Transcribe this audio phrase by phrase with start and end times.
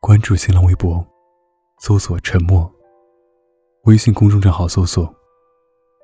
[0.00, 1.06] 关注新浪微博，
[1.78, 2.68] 搜索“沉默”。
[3.84, 5.14] 微信公众账号搜索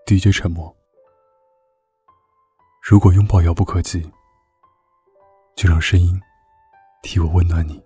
[0.07, 0.71] “DJ 沉默”。
[2.85, 4.03] 如果拥抱遥不可及，
[5.57, 6.21] 就让声音
[7.03, 7.83] 替我温暖你。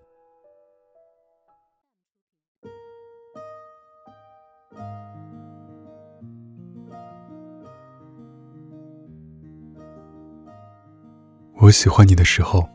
[11.54, 12.68] 我喜欢你的时候，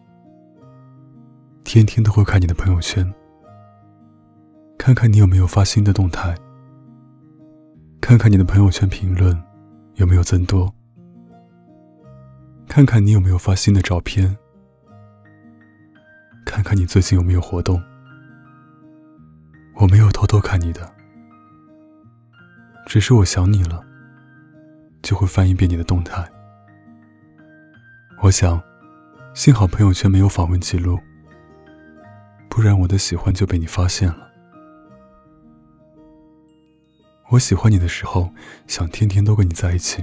[1.65, 3.13] 天天都会看你的朋友圈，
[4.77, 6.35] 看看你有没有发新的动态，
[7.99, 9.35] 看看你的朋友圈评论
[9.95, 10.73] 有没有增多，
[12.67, 14.37] 看看你有没有发新的照片，
[16.45, 17.81] 看看你最近有没有活动。
[19.75, 20.89] 我没有偷偷看你的，
[22.85, 23.83] 只是我想你了，
[25.01, 26.23] 就会翻一遍你的动态。
[28.21, 28.61] 我想。
[29.33, 30.97] 幸好朋友圈没有访问记录，
[32.47, 34.31] 不然我的喜欢就被你发现了。
[37.35, 38.29] 我喜欢你的时候，
[38.65, 40.01] 想天天都跟你在一起。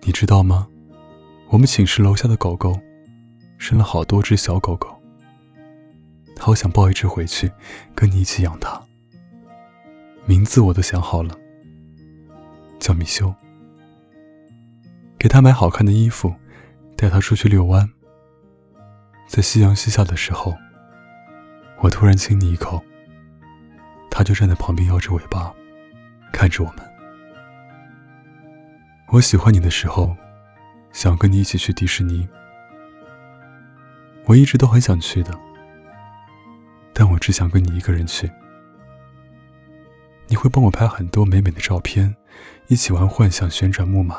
[0.00, 0.66] 你知道吗？
[1.50, 2.80] 我们寝室楼下的狗狗
[3.58, 4.98] 生了好多只小狗狗，
[6.38, 7.52] 好想抱一只回去，
[7.94, 8.80] 跟你一起养它。
[10.24, 11.36] 名字我都想好了，
[12.78, 13.34] 叫米修。
[15.18, 16.34] 给它买好看的衣服。
[16.96, 17.90] 带他出去遛弯，
[19.26, 20.54] 在夕阳西下的时候，
[21.80, 22.80] 我突然亲你一口，
[24.14, 25.50] 他就站在旁边摇着尾巴，
[26.34, 26.86] 看着我们。
[29.08, 30.14] 我喜欢你的时候，
[30.92, 32.28] 想跟你一起去迪士尼，
[34.26, 35.32] 我一直都很想去的，
[36.92, 38.30] 但我只想跟你一个人去。
[40.28, 42.14] 你会帮我拍很多美美的照片，
[42.68, 44.16] 一起玩幻想旋转木马，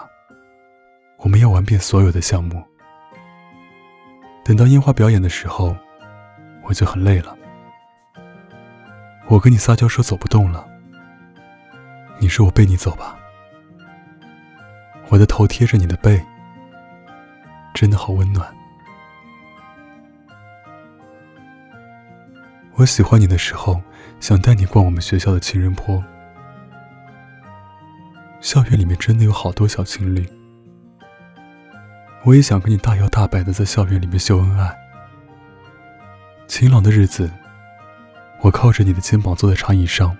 [1.19, 2.63] 我们要玩遍所有的项目。
[4.43, 5.77] 等到烟花表演的时候，
[6.63, 7.37] 我就很累了。
[9.27, 10.67] 我跟你撒娇说走不动了，
[12.19, 13.17] 你说我背你走吧。
[15.09, 16.23] 我的头贴着你的背，
[17.73, 18.47] 真的好温暖。
[22.75, 23.81] 我喜欢你的时候，
[24.19, 26.03] 想带你逛我们学校的情人坡。
[28.41, 30.27] 校园里面真的有好多小情侣。
[32.23, 34.75] 我也想跟你大摇大摆的在校园里面秀恩爱。
[36.47, 37.29] 晴朗的日子，
[38.43, 40.15] 我靠着你的肩膀坐在长椅上，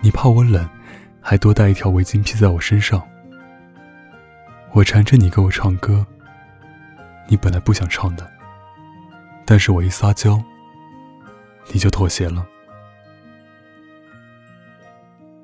[0.00, 0.68] 你怕我冷，
[1.20, 3.02] 还多带一条围巾披在我身上。
[4.70, 6.06] 我缠着你给我唱歌，
[7.26, 8.30] 你本来不想唱的，
[9.44, 10.40] 但是我一撒娇，
[11.72, 12.46] 你就妥协了。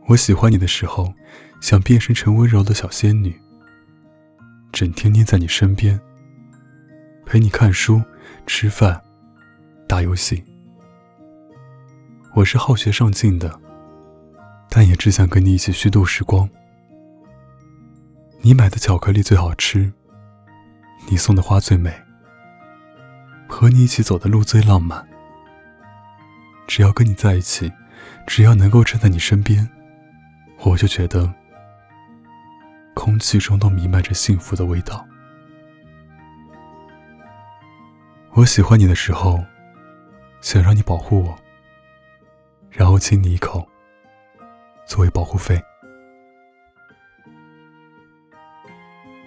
[0.07, 1.13] 我喜欢你的时候，
[1.61, 3.37] 想变身成温柔的小仙女。
[4.71, 6.01] 整天黏在你身边，
[7.27, 8.01] 陪你看书、
[8.47, 9.01] 吃饭、
[9.89, 10.45] 打游戏。
[12.33, 13.59] 我是好学上进的，
[14.69, 16.49] 但也只想跟你一起虚度时光。
[18.41, 19.93] 你买的巧克力最好吃，
[21.09, 21.93] 你送的花最美，
[23.49, 25.07] 和你一起走的路最浪漫。
[26.69, 27.73] 只要跟你在一起，
[28.29, 29.69] 只要能够站在你身边，
[30.61, 31.33] 我就觉得。
[32.95, 35.07] 空气中都弥漫着幸福的味道。
[38.35, 39.43] 我喜欢你的时候，
[40.41, 41.39] 想让你保护我，
[42.71, 43.67] 然后亲你一口，
[44.87, 45.61] 作为保护费。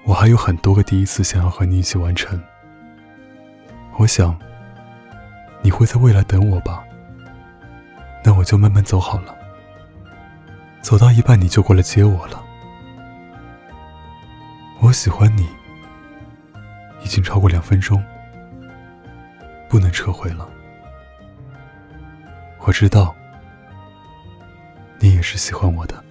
[0.06, 2.42] 我还有很多个第一次想要和你一起完成。
[3.98, 4.38] 我想，
[5.62, 6.84] 你会在未来等我吧？
[8.24, 9.36] 那我就慢慢走好了。
[10.82, 12.44] 走到一半，你就过来接我了。
[14.82, 15.48] 我喜欢你，
[17.02, 18.04] 已经超过两分钟，
[19.70, 20.50] 不能撤回了。
[22.60, 23.16] 我知道，
[25.24, 26.04] 是喜欢我的。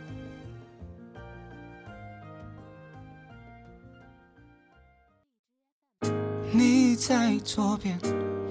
[6.51, 7.99] 你在左边，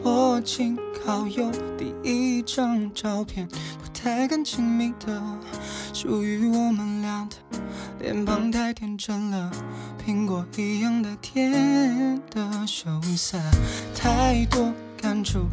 [0.04, 5.22] 我紧靠右，第一张照片不太敢亲密的，
[5.94, 7.36] 属于我们俩的。
[8.00, 9.52] 脸庞太天真了，
[10.04, 13.38] 苹果一样的甜的羞涩，
[13.96, 15.46] 太多感触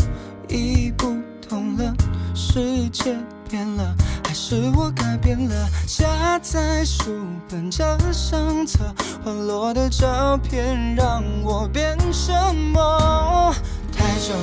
[0.48, 1.14] 已不
[1.46, 1.94] 同了，
[2.34, 3.14] 世界
[3.50, 3.94] 变了，
[4.28, 5.70] 还是我改变了？
[5.86, 7.82] 夹在书本这
[8.12, 8.80] 相册，
[9.24, 13.54] 滑落的照片让我变什么？
[13.90, 14.34] 太久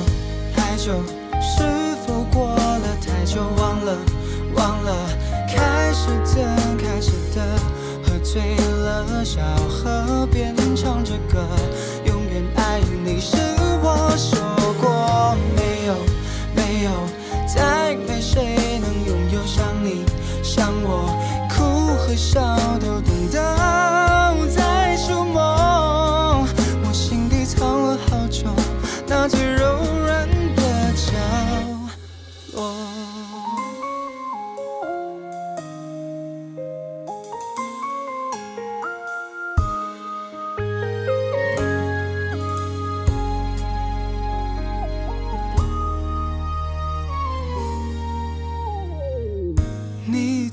[0.56, 0.92] 太久，
[1.40, 3.40] 是否过了太久？
[3.58, 3.96] 忘了
[4.56, 4.92] 忘了，
[5.46, 7.40] 开始的开始的。
[8.02, 11.46] 喝醉了，小河边唱着歌，
[12.06, 13.36] 永远爱你是
[13.84, 14.36] 我说
[14.80, 15.94] 过没有。
[16.56, 16.90] 没有，
[17.46, 18.65] 再没谁
[20.56, 21.14] 像我，
[21.50, 23.25] 哭和笑都懂。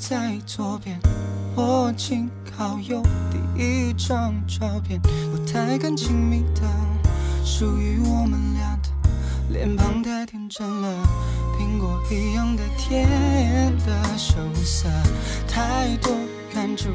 [0.09, 0.99] 在左边，
[1.55, 3.01] 我紧靠右。
[3.31, 6.61] 第一张照片，不太敢亲密的，
[7.45, 8.89] 属于我们俩的，
[9.49, 11.07] 脸庞太天真了，
[11.57, 13.07] 苹果一样的甜
[13.85, 14.35] 的羞
[14.65, 14.89] 涩，
[15.47, 16.11] 太多
[16.53, 16.89] 感触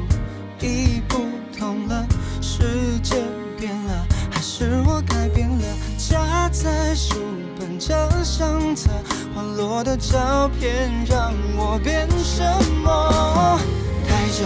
[0.61, 1.17] 已不
[1.57, 2.05] 同了，
[2.41, 3.15] 世界
[3.57, 5.65] 变了，还是我改变了？
[5.97, 7.15] 夹在书
[7.57, 8.91] 本这相册，
[9.39, 12.43] 滑落的照片让我变什
[12.83, 13.57] 么？
[14.05, 14.43] 太久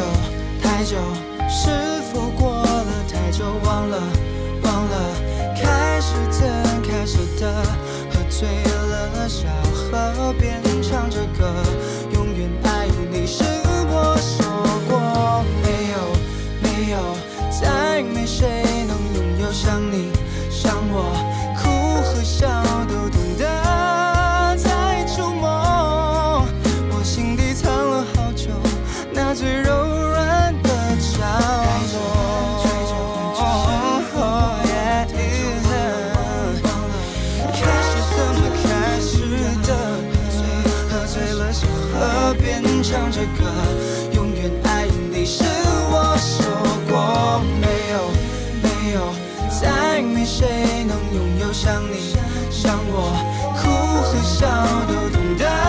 [0.62, 0.98] 太久，
[1.50, 1.72] 是
[2.12, 3.44] 否过了太久？
[3.66, 3.98] 忘了
[4.62, 4.96] 忘了，
[5.56, 6.48] 开始怎
[6.84, 7.52] 开始的，
[8.12, 8.48] 喝醉
[8.88, 10.62] 了小河边
[42.34, 43.46] 边唱着歌，
[44.14, 45.44] 永远爱你是
[45.90, 46.46] 我说
[46.90, 47.96] 过，没有
[48.62, 49.14] 没有，
[49.62, 52.16] 再没谁能拥有像你
[52.52, 52.96] 像我，
[53.56, 53.62] 哭
[54.04, 54.48] 和笑
[54.88, 55.63] 都懂得。